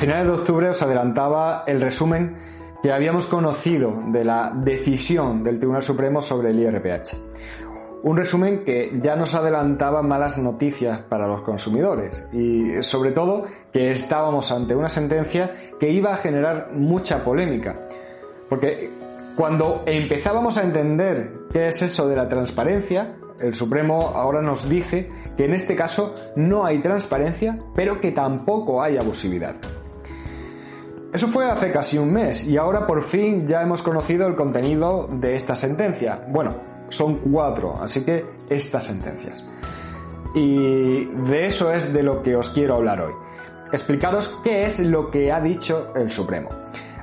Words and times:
Finales 0.00 0.28
de 0.28 0.32
octubre 0.32 0.70
os 0.70 0.82
adelantaba 0.82 1.62
el 1.66 1.78
resumen 1.78 2.34
que 2.82 2.90
habíamos 2.90 3.26
conocido 3.26 4.02
de 4.06 4.24
la 4.24 4.50
decisión 4.50 5.44
del 5.44 5.58
Tribunal 5.58 5.82
Supremo 5.82 6.22
sobre 6.22 6.52
el 6.52 6.58
IRPH. 6.58 7.16
Un 8.04 8.16
resumen 8.16 8.64
que 8.64 8.98
ya 9.02 9.14
nos 9.14 9.34
adelantaba 9.34 10.00
malas 10.00 10.38
noticias 10.38 11.00
para 11.00 11.26
los 11.26 11.42
consumidores 11.42 12.26
y 12.32 12.82
sobre 12.82 13.10
todo 13.10 13.44
que 13.74 13.92
estábamos 13.92 14.50
ante 14.50 14.74
una 14.74 14.88
sentencia 14.88 15.52
que 15.78 15.90
iba 15.90 16.14
a 16.14 16.16
generar 16.16 16.70
mucha 16.72 17.22
polémica. 17.22 17.76
Porque 18.48 18.88
cuando 19.36 19.82
empezábamos 19.84 20.56
a 20.56 20.62
entender 20.62 21.30
qué 21.52 21.68
es 21.68 21.82
eso 21.82 22.08
de 22.08 22.16
la 22.16 22.26
transparencia, 22.26 23.16
el 23.38 23.54
Supremo 23.54 24.12
ahora 24.14 24.40
nos 24.40 24.66
dice 24.66 25.10
que 25.36 25.44
en 25.44 25.52
este 25.52 25.76
caso 25.76 26.14
no 26.36 26.64
hay 26.64 26.78
transparencia, 26.78 27.58
pero 27.74 28.00
que 28.00 28.12
tampoco 28.12 28.82
hay 28.82 28.96
abusividad. 28.96 29.56
Eso 31.12 31.26
fue 31.26 31.50
hace 31.50 31.72
casi 31.72 31.98
un 31.98 32.12
mes 32.12 32.46
y 32.46 32.56
ahora 32.56 32.86
por 32.86 33.02
fin 33.02 33.46
ya 33.46 33.62
hemos 33.62 33.82
conocido 33.82 34.28
el 34.28 34.36
contenido 34.36 35.08
de 35.10 35.34
esta 35.34 35.56
sentencia. 35.56 36.20
Bueno, 36.28 36.50
son 36.88 37.16
cuatro, 37.16 37.74
así 37.82 38.04
que 38.04 38.26
estas 38.48 38.84
sentencias. 38.84 39.44
Y 40.34 41.06
de 41.06 41.46
eso 41.46 41.72
es 41.72 41.92
de 41.92 42.04
lo 42.04 42.22
que 42.22 42.36
os 42.36 42.50
quiero 42.50 42.76
hablar 42.76 43.00
hoy. 43.00 43.12
Explicaros 43.72 44.40
qué 44.44 44.62
es 44.62 44.78
lo 44.80 45.08
que 45.08 45.32
ha 45.32 45.40
dicho 45.40 45.92
el 45.96 46.10
Supremo. 46.10 46.48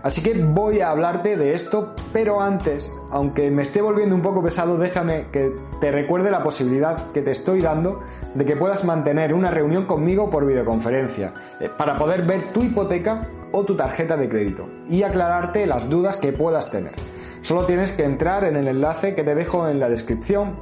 Así 0.08 0.24
que 0.24 0.34
voy 0.42 0.80
a 0.80 0.92
hablarte 0.92 1.36
de 1.36 1.54
esto, 1.54 1.94
pero 2.14 2.40
antes, 2.40 2.98
aunque 3.12 3.52
me 3.52 3.64
esté 3.64 3.82
volviendo 3.82 4.16
un 4.16 4.22
poco 4.22 4.42
pesado, 4.42 4.78
déjame 4.78 5.28
que 5.34 5.54
te 5.82 5.92
recuerde 5.92 6.32
la 6.32 6.42
posibilidad 6.42 7.12
que 7.12 7.22
te 7.22 7.32
estoy 7.32 7.60
dando 7.60 8.00
de 8.34 8.46
que 8.46 8.56
puedas 8.56 8.86
mantener 8.86 9.34
una 9.34 9.52
reunión 9.52 9.86
conmigo 9.86 10.30
por 10.30 10.48
videoconferencia, 10.48 11.34
eh, 11.60 11.70
para 11.78 11.98
poder 11.98 12.22
ver 12.22 12.42
tu 12.54 12.64
hipoteca 12.64 13.20
o 13.52 13.66
tu 13.66 13.76
tarjeta 13.76 14.16
de 14.16 14.30
crédito 14.30 14.70
y 14.90 15.04
aclararte 15.04 15.68
las 15.68 15.90
dudas 15.90 16.16
que 16.16 16.32
puedas 16.32 16.72
tener. 16.72 16.94
Solo 17.42 17.66
tienes 17.66 17.92
que 17.92 18.06
entrar 18.06 18.46
en 18.46 18.56
el 18.56 18.70
enlace 18.70 19.14
que 19.14 19.26
te 19.26 19.36
dejo 19.36 19.68
en 19.68 19.78
la 19.78 19.90
descripción 19.90 20.56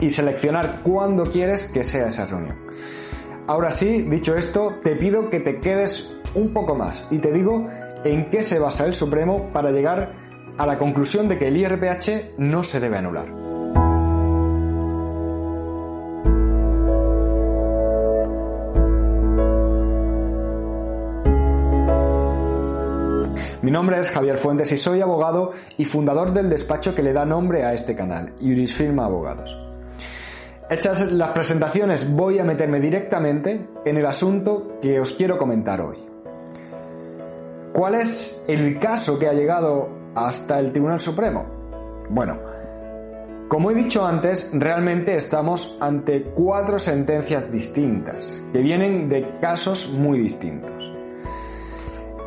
y 0.00 0.08
seleccionar 0.08 0.80
cuándo 0.82 1.24
quieres 1.24 1.64
que 1.64 1.84
sea 1.84 2.08
esa 2.08 2.24
reunión. 2.24 2.56
Ahora 3.46 3.70
sí, 3.70 4.00
dicho 4.08 4.34
esto, 4.34 4.76
te 4.82 4.96
pido 4.96 5.28
que 5.28 5.40
te 5.40 5.60
quedes 5.60 6.18
un 6.34 6.54
poco 6.54 6.74
más 6.74 7.06
y 7.10 7.18
te 7.18 7.30
digo 7.32 7.68
en 8.04 8.30
qué 8.30 8.42
se 8.42 8.58
basa 8.58 8.86
el 8.86 8.94
Supremo 8.94 9.50
para 9.52 9.70
llegar 9.70 10.12
a 10.58 10.66
la 10.66 10.78
conclusión 10.78 11.28
de 11.28 11.38
que 11.38 11.48
el 11.48 11.56
IRPH 11.56 12.38
no 12.38 12.62
se 12.62 12.80
debe 12.80 12.98
anular. 12.98 13.42
Mi 23.62 23.70
nombre 23.70 24.00
es 24.00 24.10
Javier 24.10 24.38
Fuentes 24.38 24.72
y 24.72 24.76
soy 24.76 25.00
abogado 25.00 25.52
y 25.78 25.84
fundador 25.84 26.32
del 26.32 26.50
despacho 26.50 26.96
que 26.96 27.02
le 27.02 27.12
da 27.12 27.24
nombre 27.24 27.64
a 27.64 27.72
este 27.72 27.94
canal, 27.94 28.34
Jurisfirma 28.40 29.04
Abogados. 29.04 29.56
Hechas 30.68 31.12
las 31.12 31.30
presentaciones 31.30 32.12
voy 32.12 32.40
a 32.40 32.44
meterme 32.44 32.80
directamente 32.80 33.68
en 33.84 33.96
el 33.96 34.06
asunto 34.06 34.80
que 34.82 34.98
os 34.98 35.12
quiero 35.12 35.38
comentar 35.38 35.80
hoy. 35.80 36.11
¿Cuál 37.72 37.94
es 37.94 38.44
el 38.48 38.78
caso 38.78 39.18
que 39.18 39.26
ha 39.26 39.32
llegado 39.32 39.88
hasta 40.14 40.58
el 40.58 40.72
Tribunal 40.72 41.00
Supremo? 41.00 41.46
Bueno, 42.10 42.38
como 43.48 43.70
he 43.70 43.74
dicho 43.74 44.04
antes, 44.04 44.50
realmente 44.52 45.16
estamos 45.16 45.78
ante 45.80 46.22
cuatro 46.34 46.78
sentencias 46.78 47.50
distintas, 47.50 48.42
que 48.52 48.58
vienen 48.58 49.08
de 49.08 49.38
casos 49.40 49.92
muy 49.98 50.18
distintos. 50.18 50.92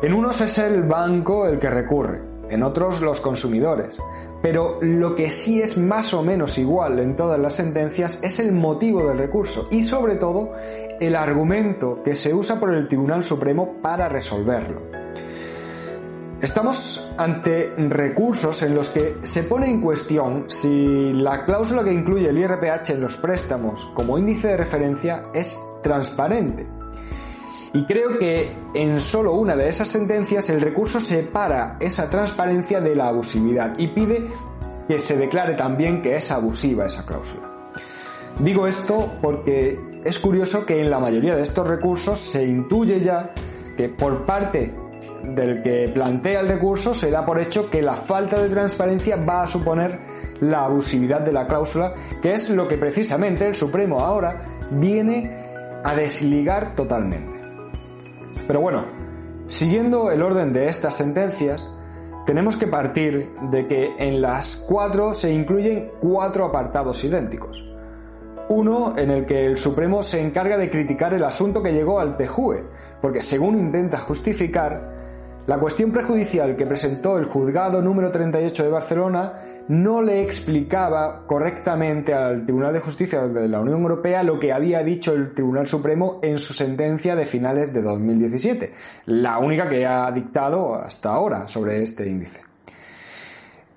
En 0.02 0.14
unos 0.14 0.40
es 0.40 0.58
el 0.58 0.82
banco 0.82 1.46
el 1.46 1.60
que 1.60 1.70
recurre, 1.70 2.22
en 2.50 2.64
otros 2.64 3.00
los 3.00 3.20
consumidores, 3.20 3.98
pero 4.42 4.78
lo 4.82 5.14
que 5.14 5.30
sí 5.30 5.62
es 5.62 5.78
más 5.78 6.12
o 6.12 6.22
menos 6.22 6.58
igual 6.58 6.98
en 6.98 7.16
todas 7.16 7.38
las 7.38 7.54
sentencias 7.54 8.22
es 8.24 8.40
el 8.40 8.50
motivo 8.50 9.06
del 9.06 9.18
recurso 9.18 9.68
y 9.70 9.84
sobre 9.84 10.16
todo 10.16 10.52
el 11.00 11.14
argumento 11.14 12.02
que 12.02 12.16
se 12.16 12.34
usa 12.34 12.58
por 12.58 12.74
el 12.74 12.88
Tribunal 12.88 13.22
Supremo 13.22 13.76
para 13.80 14.08
resolverlo. 14.08 14.95
Estamos 16.40 17.14
ante 17.16 17.72
recursos 17.76 18.62
en 18.62 18.74
los 18.74 18.90
que 18.90 19.16
se 19.22 19.42
pone 19.44 19.70
en 19.70 19.80
cuestión 19.80 20.44
si 20.48 21.14
la 21.14 21.46
cláusula 21.46 21.82
que 21.82 21.94
incluye 21.94 22.28
el 22.28 22.36
IRPH 22.36 22.90
en 22.90 23.00
los 23.00 23.16
préstamos 23.16 23.86
como 23.94 24.18
índice 24.18 24.48
de 24.48 24.58
referencia 24.58 25.22
es 25.32 25.58
transparente. 25.82 26.66
Y 27.72 27.84
creo 27.84 28.18
que 28.18 28.50
en 28.74 29.00
solo 29.00 29.32
una 29.32 29.56
de 29.56 29.70
esas 29.70 29.88
sentencias 29.88 30.50
el 30.50 30.60
recurso 30.60 31.00
separa 31.00 31.78
esa 31.80 32.10
transparencia 32.10 32.82
de 32.82 32.94
la 32.94 33.08
abusividad 33.08 33.72
y 33.78 33.88
pide 33.88 34.30
que 34.88 35.00
se 35.00 35.16
declare 35.16 35.54
también 35.54 36.02
que 36.02 36.16
es 36.16 36.30
abusiva 36.30 36.84
esa 36.84 37.06
cláusula. 37.06 37.50
Digo 38.40 38.66
esto 38.66 39.14
porque 39.22 39.80
es 40.04 40.18
curioso 40.18 40.66
que 40.66 40.82
en 40.82 40.90
la 40.90 40.98
mayoría 40.98 41.34
de 41.34 41.42
estos 41.42 41.66
recursos 41.66 42.18
se 42.18 42.44
intuye 42.44 43.00
ya 43.00 43.32
que 43.78 43.88
por 43.88 44.26
parte 44.26 44.74
del 45.22 45.62
que 45.62 45.90
plantea 45.92 46.40
el 46.40 46.48
recurso 46.48 46.94
se 46.94 47.10
da 47.10 47.24
por 47.24 47.40
hecho 47.40 47.70
que 47.70 47.82
la 47.82 47.96
falta 47.96 48.40
de 48.40 48.48
transparencia 48.48 49.16
va 49.16 49.42
a 49.42 49.46
suponer 49.46 49.98
la 50.40 50.64
abusividad 50.64 51.20
de 51.20 51.32
la 51.32 51.46
cláusula, 51.46 51.94
que 52.22 52.32
es 52.32 52.50
lo 52.50 52.68
que 52.68 52.76
precisamente 52.76 53.46
el 53.46 53.54
Supremo 53.54 54.00
ahora 54.00 54.44
viene 54.70 55.46
a 55.84 55.94
desligar 55.94 56.74
totalmente. 56.74 57.40
Pero 58.46 58.60
bueno, 58.60 58.84
siguiendo 59.46 60.10
el 60.10 60.22
orden 60.22 60.52
de 60.52 60.68
estas 60.68 60.96
sentencias, 60.96 61.68
tenemos 62.26 62.56
que 62.56 62.66
partir 62.66 63.30
de 63.50 63.66
que 63.66 63.94
en 63.98 64.20
las 64.20 64.66
cuatro 64.68 65.14
se 65.14 65.32
incluyen 65.32 65.92
cuatro 66.00 66.44
apartados 66.44 67.02
idénticos. 67.04 67.64
Uno 68.48 68.96
en 68.96 69.10
el 69.10 69.26
que 69.26 69.46
el 69.46 69.56
Supremo 69.56 70.02
se 70.02 70.20
encarga 70.20 70.56
de 70.56 70.70
criticar 70.70 71.14
el 71.14 71.24
asunto 71.24 71.62
que 71.62 71.72
llegó 71.72 71.98
al 71.98 72.16
TJUE, 72.16 72.64
porque 73.00 73.22
según 73.22 73.58
intenta 73.58 73.98
justificar, 73.98 74.95
la 75.46 75.58
cuestión 75.58 75.92
prejudicial 75.92 76.56
que 76.56 76.66
presentó 76.66 77.18
el 77.18 77.26
juzgado 77.26 77.80
número 77.80 78.10
38 78.10 78.64
de 78.64 78.68
Barcelona 78.68 79.34
no 79.68 80.02
le 80.02 80.20
explicaba 80.20 81.24
correctamente 81.24 82.12
al 82.12 82.44
Tribunal 82.44 82.72
de 82.72 82.80
Justicia 82.80 83.28
de 83.28 83.46
la 83.48 83.60
Unión 83.60 83.80
Europea 83.80 84.24
lo 84.24 84.40
que 84.40 84.52
había 84.52 84.82
dicho 84.82 85.12
el 85.12 85.34
Tribunal 85.34 85.68
Supremo 85.68 86.18
en 86.22 86.40
su 86.40 86.52
sentencia 86.52 87.14
de 87.14 87.26
finales 87.26 87.72
de 87.72 87.80
2017, 87.80 88.74
la 89.06 89.38
única 89.38 89.68
que 89.68 89.86
ha 89.86 90.10
dictado 90.10 90.74
hasta 90.74 91.14
ahora 91.14 91.46
sobre 91.46 91.80
este 91.80 92.08
índice. 92.08 92.40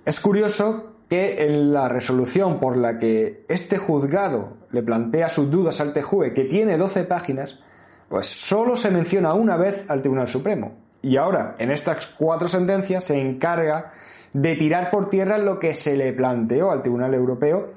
Es 0.03 0.19
curioso 0.19 0.95
que 1.07 1.45
en 1.45 1.71
la 1.71 1.87
resolución 1.87 2.59
por 2.59 2.77
la 2.77 2.97
que 2.97 3.45
este 3.47 3.77
juzgado 3.77 4.57
le 4.71 4.81
plantea 4.81 5.29
sus 5.29 5.51
dudas 5.51 5.79
al 5.81 5.93
TJUE, 5.93 6.33
que 6.33 6.45
tiene 6.45 6.77
12 6.77 7.03
páginas, 7.03 7.59
pues 8.07 8.27
solo 8.27 8.75
se 8.75 8.89
menciona 8.89 9.35
una 9.35 9.55
vez 9.55 9.85
al 9.87 10.01
Tribunal 10.01 10.27
Supremo, 10.27 10.88
y 11.01 11.17
ahora, 11.17 11.55
en 11.59 11.71
estas 11.71 12.07
cuatro 12.07 12.47
sentencias, 12.47 13.05
se 13.05 13.19
encarga 13.19 13.91
de 14.33 14.55
tirar 14.55 14.91
por 14.91 15.09
tierra 15.09 15.37
lo 15.37 15.59
que 15.59 15.73
se 15.73 15.95
le 15.95 16.13
planteó 16.13 16.71
al 16.71 16.81
Tribunal 16.81 17.13
Europeo, 17.13 17.69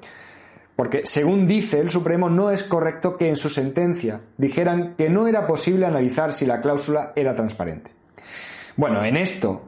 porque 0.77 1.03
según 1.05 1.47
dice 1.47 1.81
el 1.81 1.91
Supremo 1.91 2.29
no 2.29 2.51
es 2.51 2.65
correcto 2.65 3.17
que 3.17 3.29
en 3.29 3.37
su 3.37 3.49
sentencia 3.49 4.21
dijeran 4.37 4.95
que 4.97 5.09
no 5.09 5.29
era 5.29 5.47
posible 5.47 5.87
analizar 5.87 6.35
si 6.35 6.47
la 6.47 6.61
cláusula 6.61 7.13
era 7.15 7.35
transparente. 7.35 7.91
Bueno, 8.77 9.05
en 9.05 9.17
esto 9.17 9.63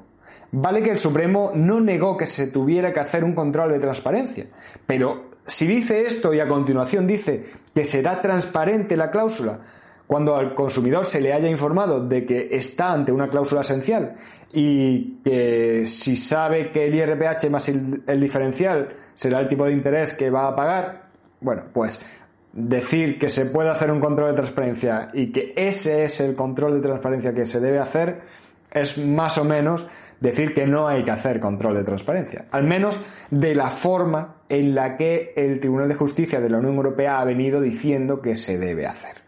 vale 0.51 0.83
que 0.83 0.91
el 0.91 0.99
Supremo 0.99 1.53
no 1.55 1.81
negó 1.81 2.17
que 2.17 2.27
se 2.27 2.51
tuviera 2.51 2.93
que 2.93 3.01
hacer 3.01 3.23
un 3.23 3.35
control 3.35 3.73
de 3.73 3.79
transparencia, 3.79 4.47
pero 4.87 5.31
si 5.47 5.67
dice 5.67 6.07
esto 6.07 6.33
y 6.33 6.41
a 6.41 6.49
continuación 6.49 7.07
dice 7.07 7.47
que 7.75 7.85
será 7.85 8.23
transparente 8.23 8.97
la 8.97 9.11
cláusula, 9.11 9.61
cuando 10.07 10.37
al 10.37 10.55
consumidor 10.55 11.07
se 11.07 11.21
le 11.21 11.33
haya 11.33 11.49
informado 11.49 12.07
de 12.07 12.27
que 12.27 12.49
está 12.53 12.93
ante 12.93 13.13
una 13.13 13.29
cláusula 13.29 13.63
esencial 13.63 14.17
y 14.53 15.21
que 15.25 15.87
si 15.87 16.17
sabe 16.17 16.71
que 16.71 16.87
el 16.87 16.95
IRPH 16.95 17.51
más 17.51 17.69
el, 17.69 18.21
diferencial 18.21 18.97
será 19.15 19.41
el 19.41 19.49
tipo 19.49 19.65
de 19.65 19.73
interés 19.73 20.15
que 20.15 20.31
va 20.31 20.49
a 20.49 20.55
pagar, 20.55 21.09
bueno, 21.41 21.63
pues 21.73 22.05
decir 22.53 23.19
que 23.19 23.31
se 23.31 23.47
puede 23.47 23.71
hacer 23.71 23.91
un 23.91 24.01
control 24.01 24.31
de 24.31 24.37
transparencia 24.37 25.11
y 25.13 25.33
que 25.33 25.53
ese 25.57 26.05
es 26.05 26.21
el 26.21 26.37
control 26.37 26.75
de 26.75 26.87
transparencia 26.87 27.35
que 27.35 27.47
se 27.47 27.59
debe 27.59 27.81
hacer 27.81 28.23
es 28.71 28.99
más 28.99 29.39
o 29.39 29.45
menos 29.45 29.89
decir 30.21 30.55
que 30.55 30.67
no 30.67 30.87
hay 30.87 31.05
que 31.05 31.11
hacer 31.11 31.41
control 31.41 31.75
de 31.75 31.85
transparencia, 31.85 32.47
al 32.51 32.65
menos 32.65 33.05
de 33.31 33.55
la 33.55 33.71
forma 33.71 34.37
en 34.49 34.75
la 34.75 34.97
que 34.97 35.33
el 35.37 35.61
Tribunal 35.61 35.89
de 35.89 35.95
Justicia 35.95 36.41
de 36.41 36.49
la 36.49 36.59
Unión 36.59 36.77
Europea 36.77 37.21
ha 37.21 37.25
venido 37.25 37.61
diciendo 37.61 38.21
que 38.21 38.37
se 38.37 38.59
debe 38.59 38.87
hacer. 38.87 39.24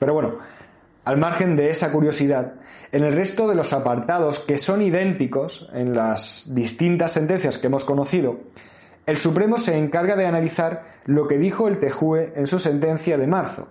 Pero 0.00 0.14
bueno, 0.14 0.38
al 1.04 1.16
margen 1.16 1.54
de 1.54 1.70
esa 1.70 1.92
curiosidad, 1.92 2.54
en 2.90 3.04
el 3.04 3.12
resto 3.12 3.46
de 3.46 3.54
los 3.54 3.72
apartados 3.72 4.40
que 4.40 4.58
son 4.58 4.82
idénticos 4.82 5.70
en 5.72 5.94
las 5.94 6.52
distintas 6.52 7.12
sentencias 7.12 7.58
que 7.58 7.68
hemos 7.68 7.84
conocido, 7.84 8.40
el 9.06 9.18
Supremo 9.18 9.58
se 9.58 9.78
encarga 9.78 10.16
de 10.16 10.26
analizar 10.26 10.94
lo 11.04 11.28
que 11.28 11.38
dijo 11.38 11.68
el 11.68 11.78
TJUE 11.78 12.32
en 12.34 12.48
su 12.48 12.58
sentencia 12.58 13.16
de 13.16 13.28
marzo, 13.28 13.68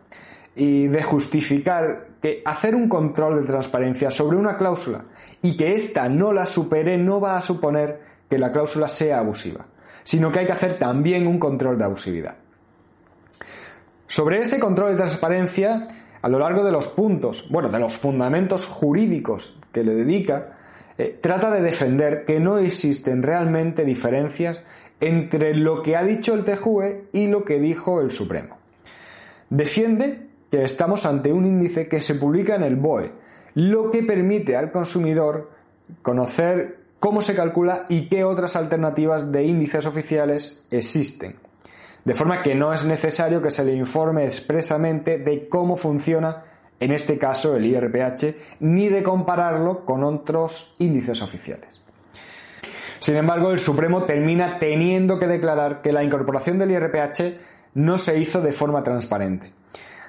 y 0.55 0.87
de 0.87 1.03
justificar 1.03 2.07
que 2.21 2.41
hacer 2.43 2.75
un 2.75 2.89
control 2.89 3.41
de 3.41 3.47
transparencia 3.47 4.11
sobre 4.11 4.35
una 4.35 4.57
cláusula 4.57 5.05
y 5.41 5.55
que 5.55 5.73
ésta 5.73 6.09
no 6.09 6.33
la 6.33 6.45
supere 6.45 6.97
no 6.97 7.21
va 7.21 7.37
a 7.37 7.41
suponer 7.41 8.01
que 8.29 8.37
la 8.37 8.51
cláusula 8.51 8.89
sea 8.89 9.19
abusiva, 9.19 9.65
sino 10.03 10.31
que 10.31 10.39
hay 10.39 10.45
que 10.45 10.51
hacer 10.51 10.77
también 10.77 11.27
un 11.27 11.39
control 11.39 11.77
de 11.77 11.85
abusividad. 11.85 12.35
Sobre 14.07 14.39
ese 14.39 14.59
control 14.59 14.91
de 14.91 14.97
transparencia, 14.97 15.87
a 16.21 16.29
lo 16.29 16.39
largo 16.39 16.63
de 16.63 16.71
los 16.71 16.87
puntos, 16.87 17.47
bueno, 17.49 17.69
de 17.69 17.79
los 17.79 17.97
fundamentos 17.97 18.65
jurídicos 18.65 19.59
que 19.71 19.83
le 19.83 19.95
dedica, 19.95 20.57
eh, 20.97 21.17
trata 21.21 21.51
de 21.51 21.61
defender 21.61 22.25
que 22.25 22.39
no 22.39 22.57
existen 22.57 23.23
realmente 23.23 23.85
diferencias 23.85 24.63
entre 24.99 25.55
lo 25.55 25.81
que 25.81 25.95
ha 25.95 26.03
dicho 26.03 26.33
el 26.33 26.43
TJUE 26.43 27.05
y 27.13 27.27
lo 27.27 27.45
que 27.45 27.59
dijo 27.59 28.01
el 28.01 28.11
Supremo. 28.11 28.57
Defiende 29.49 30.27
que 30.51 30.63
estamos 30.63 31.05
ante 31.05 31.31
un 31.31 31.45
índice 31.45 31.87
que 31.87 32.01
se 32.01 32.15
publica 32.15 32.55
en 32.55 32.63
el 32.63 32.75
BOE, 32.75 33.11
lo 33.55 33.91
que 33.91 34.03
permite 34.03 34.55
al 34.55 34.71
consumidor 34.71 35.51
conocer 36.01 36.79
cómo 36.99 37.21
se 37.21 37.35
calcula 37.35 37.85
y 37.89 38.09
qué 38.09 38.23
otras 38.23 38.55
alternativas 38.55 39.31
de 39.31 39.45
índices 39.45 39.85
oficiales 39.85 40.67
existen. 40.69 41.35
De 42.05 42.13
forma 42.13 42.41
que 42.41 42.55
no 42.55 42.73
es 42.73 42.85
necesario 42.85 43.41
que 43.41 43.51
se 43.51 43.63
le 43.63 43.73
informe 43.73 44.25
expresamente 44.25 45.17
de 45.17 45.47
cómo 45.49 45.77
funciona 45.77 46.43
en 46.79 46.91
este 46.91 47.17
caso 47.17 47.55
el 47.55 47.65
IRPH, 47.65 48.35
ni 48.61 48.89
de 48.89 49.03
compararlo 49.03 49.85
con 49.85 50.03
otros 50.03 50.75
índices 50.79 51.21
oficiales. 51.21 51.81
Sin 52.99 53.15
embargo, 53.15 53.51
el 53.51 53.59
Supremo 53.59 54.03
termina 54.03 54.59
teniendo 54.59 55.19
que 55.19 55.27
declarar 55.27 55.81
que 55.81 55.91
la 55.91 56.03
incorporación 56.03 56.57
del 56.57 56.71
IRPH 56.71 57.37
no 57.75 57.97
se 57.97 58.19
hizo 58.19 58.41
de 58.41 58.51
forma 58.51 58.83
transparente, 58.83 59.51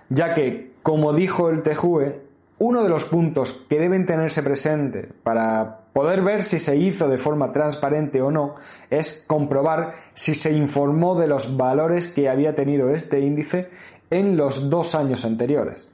ya 0.09 0.35
que, 0.35 0.73
como 0.83 1.13
dijo 1.13 1.51
el 1.51 1.63
TJUE, 1.63 2.21
uno 2.59 2.83
de 2.83 2.89
los 2.89 3.07
puntos 3.07 3.65
que 3.69 3.79
deben 3.79 4.07
tenerse 4.07 4.43
presente 4.43 5.09
para 5.23 5.80
poder 5.93 6.23
ver 6.23 6.43
si 6.43 6.59
se 6.59 6.77
hizo 6.77 7.09
de 7.09 7.19
forma 7.19 7.53
transparente 7.53 8.23
o 8.23 8.31
no 8.31 8.57
es 8.91 9.25
comprobar 9.27 9.95
si 10.15 10.35
se 10.35 10.53
informó 10.53 11.19
de 11.19 11.27
los 11.27 11.57
valores 11.57 12.09
que 12.09 12.29
había 12.29 12.55
tenido 12.55 12.91
este 12.91 13.21
índice 13.21 13.71
en 14.11 14.37
los 14.37 14.71
dos 14.71 14.95
años 14.95 15.25
anteriores 15.25 15.91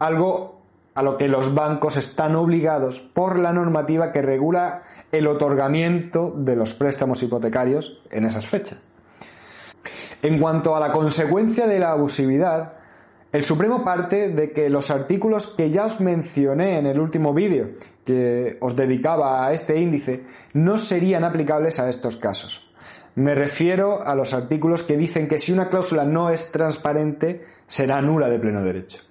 algo 0.00 0.60
a 0.94 1.02
lo 1.02 1.16
que 1.16 1.28
los 1.28 1.54
bancos 1.54 1.96
están 1.96 2.34
obligados 2.34 3.00
por 3.00 3.38
la 3.38 3.52
normativa 3.52 4.12
que 4.12 4.22
regula 4.22 4.82
el 5.12 5.28
otorgamiento 5.28 6.32
de 6.36 6.56
los 6.56 6.74
préstamos 6.74 7.22
hipotecarios 7.22 8.02
en 8.10 8.24
esas 8.24 8.46
fechas. 8.46 8.78
En 10.22 10.40
cuanto 10.40 10.74
a 10.74 10.80
la 10.80 10.92
consecuencia 10.92 11.66
de 11.66 11.78
la 11.78 11.92
abusividad, 11.92 12.74
el 13.32 13.44
Supremo 13.44 13.84
parte 13.84 14.28
de 14.28 14.52
que 14.52 14.68
los 14.68 14.90
artículos 14.90 15.54
que 15.56 15.70
ya 15.70 15.84
os 15.84 16.00
mencioné 16.00 16.78
en 16.78 16.86
el 16.86 16.98
último 16.98 17.32
vídeo 17.32 17.70
que 18.04 18.56
os 18.60 18.74
dedicaba 18.74 19.46
a 19.46 19.52
este 19.52 19.78
índice 19.80 20.24
no 20.54 20.78
serían 20.78 21.24
aplicables 21.24 21.78
a 21.78 21.88
estos 21.88 22.16
casos. 22.16 22.72
Me 23.14 23.34
refiero 23.34 24.02
a 24.02 24.14
los 24.14 24.34
artículos 24.34 24.82
que 24.82 24.96
dicen 24.96 25.28
que 25.28 25.38
si 25.38 25.52
una 25.52 25.68
cláusula 25.68 26.04
no 26.04 26.30
es 26.30 26.52
transparente 26.52 27.44
será 27.66 28.00
nula 28.00 28.28
de 28.28 28.38
pleno 28.38 28.62
derecho 28.62 29.02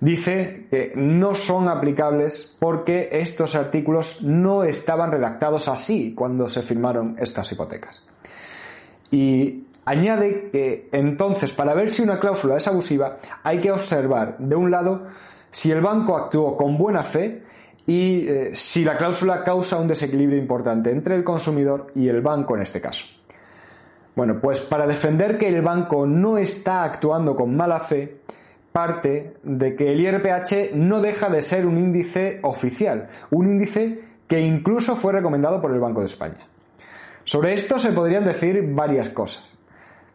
dice 0.00 0.66
que 0.70 0.92
no 0.94 1.34
son 1.34 1.68
aplicables 1.68 2.56
porque 2.58 3.08
estos 3.12 3.54
artículos 3.54 4.22
no 4.22 4.64
estaban 4.64 5.10
redactados 5.10 5.68
así 5.68 6.14
cuando 6.14 6.48
se 6.48 6.62
firmaron 6.62 7.16
estas 7.18 7.50
hipotecas. 7.52 8.04
Y 9.10 9.64
añade 9.88 10.50
que 10.50 10.88
entonces 10.92 11.52
para 11.52 11.74
ver 11.74 11.90
si 11.90 12.02
una 12.02 12.18
cláusula 12.18 12.56
es 12.56 12.68
abusiva 12.68 13.18
hay 13.42 13.60
que 13.60 13.70
observar 13.70 14.36
de 14.38 14.54
un 14.54 14.70
lado 14.70 15.06
si 15.50 15.70
el 15.70 15.80
banco 15.80 16.16
actuó 16.16 16.56
con 16.56 16.76
buena 16.76 17.02
fe 17.02 17.42
y 17.86 18.28
eh, 18.28 18.50
si 18.52 18.84
la 18.84 18.98
cláusula 18.98 19.42
causa 19.42 19.78
un 19.78 19.88
desequilibrio 19.88 20.38
importante 20.38 20.90
entre 20.90 21.14
el 21.14 21.24
consumidor 21.24 21.86
y 21.94 22.08
el 22.08 22.20
banco 22.20 22.54
en 22.54 22.60
este 22.62 22.82
caso. 22.82 23.06
Bueno, 24.14 24.40
pues 24.42 24.60
para 24.60 24.86
defender 24.86 25.38
que 25.38 25.48
el 25.48 25.62
banco 25.62 26.04
no 26.06 26.36
está 26.36 26.84
actuando 26.84 27.34
con 27.34 27.56
mala 27.56 27.80
fe, 27.80 28.18
parte 28.72 29.36
de 29.42 29.74
que 29.74 29.92
el 29.92 30.00
IRPH 30.00 30.74
no 30.74 31.00
deja 31.00 31.30
de 31.30 31.40
ser 31.40 31.66
un 31.66 31.78
índice 31.78 32.40
oficial, 32.42 33.08
un 33.30 33.48
índice 33.48 34.02
que 34.26 34.40
incluso 34.40 34.94
fue 34.94 35.14
recomendado 35.14 35.62
por 35.62 35.72
el 35.72 35.80
Banco 35.80 36.00
de 36.00 36.06
España. 36.06 36.46
Sobre 37.24 37.54
esto 37.54 37.78
se 37.78 37.92
podrían 37.92 38.26
decir 38.26 38.62
varias 38.74 39.08
cosas. 39.08 39.57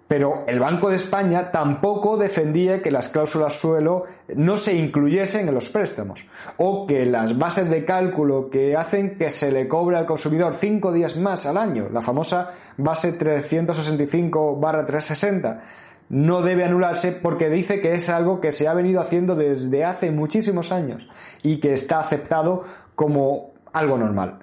Pero 0.08 0.44
el 0.48 0.60
Banco 0.60 0.90
de 0.90 0.98
España 0.98 1.52
tampoco 1.52 2.18
defendía 2.18 2.82
que 2.82 2.92
las 2.92 3.10
cláusulas 3.10 3.60
suelo 3.60 4.06
no 4.36 4.58
se 4.58 4.76
incluyesen 4.76 5.48
en 5.48 5.56
los 5.56 5.70
préstamos 5.70 6.26
o 6.58 6.86
que 6.86 7.06
las 7.06 7.38
bases 7.38 7.70
de 7.70 7.86
cálculo 7.86 8.50
que 8.50 8.76
hacen 8.76 9.18
que 9.18 9.32
se 9.32 9.50
le 9.52 9.68
cobre 9.68 9.98
al 9.98 10.06
consumidor 10.06 10.56
cinco 10.56 10.92
días 10.92 11.16
más 11.16 11.46
al 11.46 11.58
año, 11.58 11.88
la 11.92 12.02
famosa 12.02 12.52
base 12.78 13.18
365-360, 13.18 15.62
no 16.10 16.42
debe 16.42 16.66
anularse 16.66 17.14
porque 17.14 17.50
dice 17.50 17.82
que 17.82 17.94
es 17.94 18.10
algo 18.10 18.42
que 18.42 18.52
se 18.52 18.68
ha 18.68 18.74
venido 18.74 19.02
haciendo 19.02 19.36
desde 19.36 19.86
hace 19.86 20.12
muchísimos 20.12 20.72
años 20.72 21.08
y 21.42 21.60
que 21.60 21.74
está 21.74 22.00
aceptado 22.00 22.66
como 22.96 23.54
algo 23.72 23.98
normal. 23.98 24.40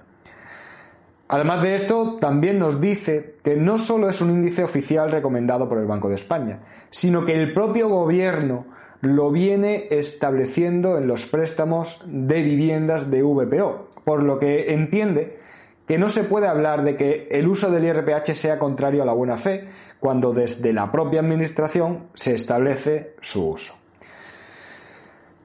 Además 1.33 1.63
de 1.63 1.77
esto, 1.77 2.17
también 2.21 2.59
nos 2.59 2.81
dice 2.81 3.37
que 3.45 3.55
no 3.55 3.79
solo 3.79 4.09
es 4.09 4.21
un 4.21 4.31
índice 4.31 4.65
oficial 4.65 5.13
recomendado 5.13 5.69
por 5.69 5.79
el 5.79 5.87
Banco 5.87 6.09
de 6.09 6.17
España, 6.17 6.59
sino 6.91 7.25
que 7.25 7.41
el 7.41 7.55
propio 7.55 7.89
gobierno 7.89 8.67
lo 9.01 9.31
viene 9.31 9.87
estableciendo 9.93 10.99
en 10.99 11.07
los 11.07 11.27
préstamos 11.27 12.03
de 12.09 12.43
viviendas 12.43 13.13
de 13.13 13.23
VPO, 13.23 13.91
por 14.05 14.25
lo 14.25 14.41
que 14.41 14.75
entiende 14.75 15.39
que 15.87 15.99
no 15.99 16.09
se 16.09 16.25
puede 16.25 16.49
hablar 16.49 16.83
de 16.83 16.97
que 16.97 17.29
el 17.31 17.47
uso 17.47 17.71
del 17.71 17.85
IRPH 17.85 18.35
sea 18.35 18.59
contrario 18.59 19.05
a 19.05 19.07
la 19.07 19.13
buena 19.13 19.37
fe 19.37 19.69
cuando 20.01 20.33
desde 20.33 20.73
la 20.73 20.91
propia 20.91 21.21
Administración 21.21 22.09
se 22.13 22.35
establece 22.35 23.15
su 23.21 23.51
uso. 23.51 23.80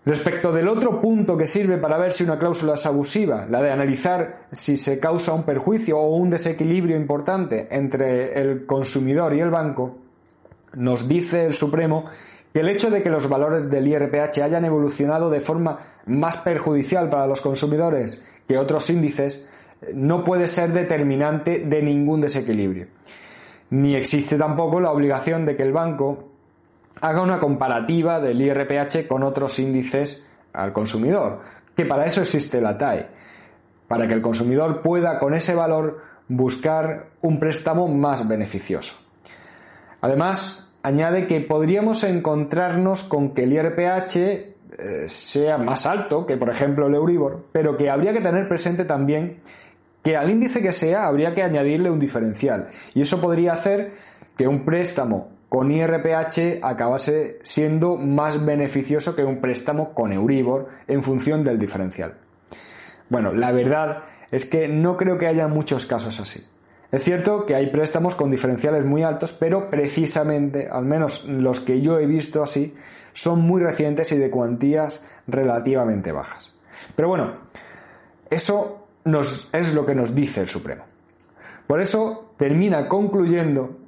Respecto 0.06 0.52
del 0.52 0.68
otro 0.68 1.02
punto 1.02 1.36
que 1.36 1.48
sirve 1.48 1.78
para 1.78 1.98
ver 1.98 2.14
si 2.14 2.24
una 2.24 2.38
cláusula 2.38 2.76
es 2.76 2.86
abusiva, 2.86 3.48
la 3.50 3.60
de 3.60 3.72
analizar 3.72 4.46
si 4.52 4.78
se 4.78 5.00
causa 5.00 5.34
un 5.34 5.44
perjuicio 5.44 5.98
o 5.98 6.16
un 6.16 6.30
desequilibrio 6.30 6.96
importante 6.96 7.68
entre 7.72 8.40
el 8.40 8.68
consumidor 8.68 9.34
y 9.34 9.40
el 9.40 9.50
banco, 9.50 9.98
nos 10.76 11.08
dice 11.08 11.46
el 11.46 11.54
Supremo 11.54 12.06
que 12.54 12.60
el 12.60 12.70
hecho 12.70 12.92
de 12.92 13.02
que 13.02 13.10
los 13.10 13.28
valores 13.28 13.72
del 13.72 13.88
IRPH 13.88 14.44
hayan 14.44 14.66
evolucionado 14.66 15.32
de 15.32 15.40
forma 15.40 15.80
más 16.06 16.38
perjudicial 16.38 17.10
para 17.10 17.26
los 17.26 17.42
consumidores 17.42 18.24
que 18.48 18.60
otros 18.60 18.92
índices 18.92 19.48
no 19.94 20.24
puede 20.24 20.48
ser 20.48 20.72
determinante 20.72 21.62
de 21.66 21.82
ningún 21.82 22.22
desequilibrio. 22.22 22.88
Ni 23.72 23.96
existe 23.96 24.38
tampoco 24.38 24.80
la 24.80 24.92
obligación 24.92 25.46
de 25.46 25.56
que 25.56 25.64
el 25.64 25.74
banco 25.74 26.35
haga 27.02 27.22
una 27.22 27.40
comparativa 27.40 28.20
del 28.20 28.42
IRPH 28.42 29.08
con 29.08 29.24
otros 29.24 29.60
índices 29.60 30.30
al 30.54 30.74
consumidor, 30.74 31.42
que 31.76 31.86
para 31.86 32.06
eso 32.06 32.22
existe 32.22 32.62
la 32.62 32.78
TAE, 32.78 33.08
para 33.88 34.08
que 34.08 34.14
el 34.14 34.22
consumidor 34.22 34.82
pueda 34.82 35.20
con 35.20 35.34
ese 35.34 35.54
valor 35.56 36.02
buscar 36.28 37.08
un 37.22 37.40
préstamo 37.40 37.88
más 37.88 38.28
beneficioso. 38.28 38.96
Además, 40.02 40.76
añade 40.84 41.28
que 41.28 41.42
podríamos 41.42 42.04
encontrarnos 42.04 43.04
con 43.04 43.34
que 43.34 43.44
el 43.44 43.54
IRPH 43.54 44.16
eh, 44.18 45.06
sea 45.08 45.58
más 45.58 45.86
alto 45.86 46.26
que, 46.26 46.38
por 46.38 46.50
ejemplo, 46.50 46.88
el 46.88 46.96
Euribor, 46.96 47.46
pero 47.52 47.78
que 47.78 47.90
habría 47.90 48.14
que 48.14 48.22
tener 48.22 48.48
presente 48.48 48.86
también 48.86 49.40
que 50.04 50.16
al 50.16 50.30
índice 50.30 50.62
que 50.62 50.74
sea 50.74 51.08
habría 51.08 51.34
que 51.34 51.44
añadirle 51.44 51.90
un 51.90 52.00
diferencial. 52.00 52.68
Y 52.94 53.02
eso 53.02 53.20
podría 53.20 53.54
hacer 53.54 53.94
que 54.38 54.48
un 54.48 54.64
préstamo 54.64 55.35
con 55.56 55.72
IRPH 55.72 56.60
acabase 56.64 57.40
siendo 57.44 57.96
más 57.96 58.46
beneficioso 58.46 59.16
que 59.16 59.24
un 59.24 59.40
préstamo 59.40 59.94
con 59.94 60.12
Euribor 60.12 60.68
en 60.86 61.02
función 61.02 61.46
del 61.46 61.58
diferencial. 61.58 62.16
Bueno, 63.08 63.32
la 63.32 63.54
verdad 63.54 64.04
es 64.32 64.46
que 64.46 64.68
no 64.68 64.98
creo 64.98 65.18
que 65.18 65.28
haya 65.28 65.48
muchos 65.48 65.86
casos 65.86 66.20
así. 66.20 66.46
Es 66.92 67.06
cierto 67.06 67.46
que 67.46 67.56
hay 67.56 67.68
préstamos 67.68 68.16
con 68.16 68.32
diferenciales 68.32 68.84
muy 68.84 69.04
altos, 69.04 69.32
pero 69.32 69.70
precisamente, 69.70 70.68
al 70.70 70.84
menos 70.84 71.30
los 71.30 71.62
que 71.62 71.80
yo 71.80 72.00
he 72.00 72.06
visto 72.06 72.44
así, 72.44 72.76
son 73.14 73.40
muy 73.40 73.64
recientes 73.64 74.12
y 74.12 74.18
de 74.18 74.30
cuantías 74.30 75.08
relativamente 75.26 76.12
bajas. 76.12 76.54
Pero 76.98 77.08
bueno, 77.08 77.32
eso 78.30 78.90
es 79.54 79.74
lo 79.74 79.86
que 79.86 79.96
nos 79.96 80.14
dice 80.14 80.42
el 80.42 80.50
Supremo. 80.50 80.84
Por 81.66 81.80
eso 81.80 82.34
termina 82.38 82.90
concluyendo 82.90 83.85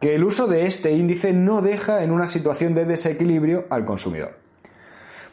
que 0.00 0.14
el 0.14 0.24
uso 0.24 0.46
de 0.46 0.66
este 0.66 0.92
índice 0.92 1.32
no 1.32 1.60
deja 1.62 2.02
en 2.02 2.10
una 2.10 2.26
situación 2.26 2.74
de 2.74 2.86
desequilibrio 2.86 3.66
al 3.70 3.84
consumidor. 3.84 4.38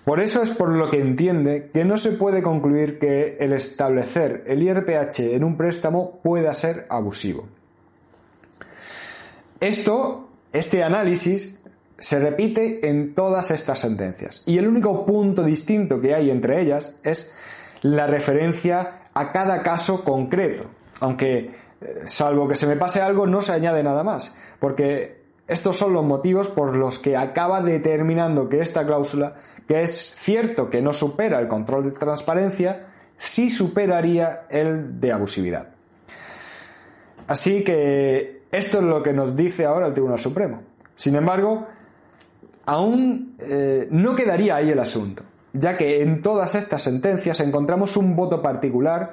Por 0.03 0.21
eso 0.21 0.41
es 0.41 0.51
por 0.51 0.69
lo 0.69 0.89
que 0.89 1.01
entiende 1.01 1.69
que 1.73 1.83
no 1.83 1.97
se 1.97 2.13
puede 2.13 2.41
concluir 2.41 2.99
que 2.99 3.37
el 3.39 3.53
establecer 3.53 4.43
el 4.47 4.63
IRPH 4.63 5.19
en 5.35 5.43
un 5.43 5.57
préstamo 5.57 6.19
pueda 6.23 6.53
ser 6.53 6.85
abusivo. 6.89 7.47
Esto, 9.59 10.29
este 10.53 10.83
análisis, 10.83 11.61
se 11.97 12.19
repite 12.19 12.87
en 12.87 13.15
todas 13.15 13.51
estas 13.51 13.79
sentencias. 13.79 14.43
Y 14.45 14.57
el 14.57 14.67
único 14.67 15.05
punto 15.05 15.43
distinto 15.43 15.99
que 15.99 16.13
hay 16.13 16.29
entre 16.29 16.61
ellas 16.61 16.99
es 17.03 17.35
la 17.81 18.07
referencia 18.07 19.09
a 19.13 19.31
cada 19.31 19.63
caso 19.63 20.03
concreto. 20.03 20.69
Aunque, 20.99 21.51
salvo 22.05 22.47
que 22.47 22.55
se 22.55 22.67
me 22.67 22.75
pase 22.75 23.01
algo, 23.01 23.27
no 23.27 23.41
se 23.41 23.53
añade 23.53 23.83
nada 23.83 24.03
más. 24.03 24.39
Porque 24.59 25.21
estos 25.47 25.77
son 25.77 25.93
los 25.93 26.03
motivos 26.03 26.49
por 26.49 26.75
los 26.75 26.99
que 26.99 27.15
acaba 27.15 27.61
determinando 27.61 28.49
que 28.49 28.61
esta 28.61 28.85
cláusula, 28.85 29.35
que 29.67 29.81
es 29.81 30.15
cierto 30.15 30.69
que 30.69 30.81
no 30.81 30.93
supera 30.93 31.39
el 31.39 31.47
control 31.47 31.85
de 31.85 31.91
transparencia, 31.91 32.87
sí 33.17 33.49
superaría 33.49 34.45
el 34.49 34.99
de 34.99 35.11
abusividad. 35.11 35.69
Así 37.27 37.63
que 37.63 38.43
esto 38.51 38.77
es 38.79 38.83
lo 38.83 39.03
que 39.03 39.13
nos 39.13 39.35
dice 39.35 39.65
ahora 39.65 39.87
el 39.87 39.93
Tribunal 39.93 40.19
Supremo. 40.19 40.61
Sin 40.95 41.15
embargo, 41.15 41.67
aún 42.65 43.35
eh, 43.39 43.87
no 43.91 44.15
quedaría 44.15 44.55
ahí 44.55 44.69
el 44.69 44.79
asunto, 44.79 45.23
ya 45.53 45.77
que 45.77 46.01
en 46.01 46.21
todas 46.21 46.55
estas 46.55 46.83
sentencias 46.83 47.39
encontramos 47.39 47.97
un 47.97 48.15
voto 48.15 48.41
particular 48.41 49.11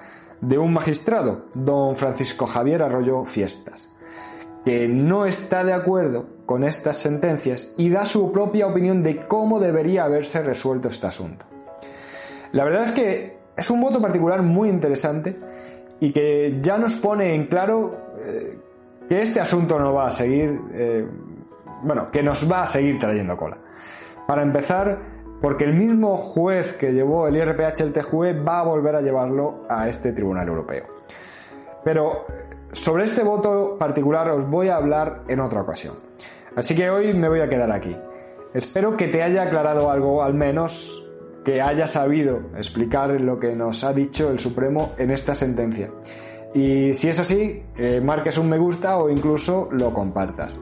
de 0.48 0.58
un 0.58 0.72
magistrado, 0.72 1.46
don 1.54 1.96
Francisco 1.96 2.46
Javier 2.46 2.82
Arroyo 2.82 3.24
Fiestas, 3.24 3.90
que 4.64 4.88
no 4.88 5.26
está 5.26 5.64
de 5.64 5.72
acuerdo 5.72 6.26
con 6.46 6.64
estas 6.64 6.98
sentencias 6.98 7.74
y 7.78 7.90
da 7.90 8.06
su 8.06 8.32
propia 8.32 8.66
opinión 8.66 9.02
de 9.02 9.26
cómo 9.26 9.60
debería 9.60 10.04
haberse 10.04 10.42
resuelto 10.42 10.88
este 10.88 11.06
asunto. 11.06 11.46
La 12.52 12.64
verdad 12.64 12.84
es 12.84 12.90
que 12.92 13.38
es 13.56 13.70
un 13.70 13.80
voto 13.80 14.00
particular 14.00 14.42
muy 14.42 14.68
interesante 14.68 15.38
y 16.00 16.12
que 16.12 16.58
ya 16.60 16.76
nos 16.76 16.96
pone 16.96 17.34
en 17.34 17.46
claro 17.46 17.92
eh, 18.18 18.58
que 19.08 19.22
este 19.22 19.40
asunto 19.40 19.78
no 19.78 19.94
va 19.94 20.08
a 20.08 20.10
seguir, 20.10 20.60
eh, 20.72 21.06
bueno, 21.82 22.10
que 22.10 22.22
nos 22.22 22.50
va 22.50 22.62
a 22.62 22.66
seguir 22.66 22.98
trayendo 22.98 23.36
cola. 23.36 23.58
Para 24.26 24.42
empezar, 24.42 25.13
porque 25.44 25.64
el 25.64 25.74
mismo 25.74 26.16
juez 26.16 26.72
que 26.72 26.94
llevó 26.94 27.28
el 27.28 27.36
IRPH 27.36 27.82
el 27.82 27.92
TJUE 27.92 28.32
va 28.32 28.60
a 28.60 28.64
volver 28.64 28.96
a 28.96 29.02
llevarlo 29.02 29.66
a 29.68 29.90
este 29.90 30.14
Tribunal 30.14 30.48
Europeo. 30.48 30.84
Pero 31.84 32.24
sobre 32.72 33.04
este 33.04 33.22
voto 33.22 33.76
particular 33.78 34.30
os 34.30 34.48
voy 34.48 34.68
a 34.68 34.76
hablar 34.76 35.24
en 35.28 35.40
otra 35.40 35.60
ocasión. 35.60 35.96
Así 36.56 36.74
que 36.74 36.88
hoy 36.88 37.12
me 37.12 37.28
voy 37.28 37.40
a 37.40 37.48
quedar 37.50 37.70
aquí. 37.72 37.94
Espero 38.54 38.96
que 38.96 39.08
te 39.08 39.22
haya 39.22 39.42
aclarado 39.42 39.90
algo, 39.90 40.22
al 40.22 40.32
menos 40.32 41.04
que 41.44 41.60
haya 41.60 41.88
sabido 41.88 42.40
explicar 42.56 43.10
lo 43.20 43.38
que 43.38 43.52
nos 43.54 43.84
ha 43.84 43.92
dicho 43.92 44.30
el 44.30 44.38
Supremo 44.38 44.94
en 44.96 45.10
esta 45.10 45.34
sentencia. 45.34 45.90
Y 46.54 46.94
si 46.94 47.10
es 47.10 47.20
así, 47.20 47.62
marques 48.02 48.38
un 48.38 48.48
me 48.48 48.56
gusta 48.56 48.96
o 48.96 49.10
incluso 49.10 49.68
lo 49.72 49.92
compartas. 49.92 50.58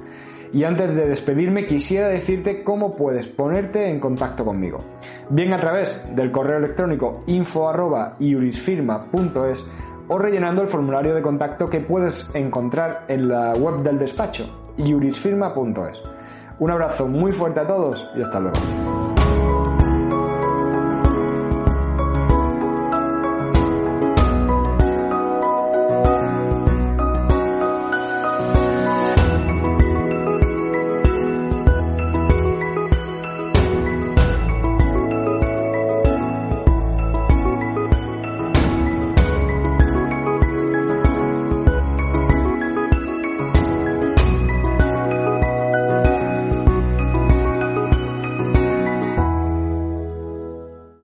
Y 0.52 0.64
antes 0.64 0.94
de 0.94 1.08
despedirme 1.08 1.66
quisiera 1.66 2.08
decirte 2.08 2.62
cómo 2.62 2.94
puedes 2.94 3.26
ponerte 3.26 3.88
en 3.88 4.00
contacto 4.00 4.44
conmigo. 4.44 4.80
Bien 5.30 5.54
a 5.54 5.60
través 5.60 6.14
del 6.14 6.30
correo 6.30 6.58
electrónico 6.58 7.24
info@iurisfirma.es 7.26 9.70
o 10.08 10.18
rellenando 10.18 10.62
el 10.62 10.68
formulario 10.68 11.14
de 11.14 11.22
contacto 11.22 11.70
que 11.70 11.80
puedes 11.80 12.34
encontrar 12.34 13.06
en 13.08 13.28
la 13.28 13.54
web 13.54 13.82
del 13.82 13.98
despacho 13.98 14.74
iurisfirma.es. 14.76 16.02
Un 16.58 16.70
abrazo 16.70 17.08
muy 17.08 17.32
fuerte 17.32 17.60
a 17.60 17.66
todos 17.66 18.06
y 18.14 18.20
hasta 18.22 18.40
luego. 18.40 18.58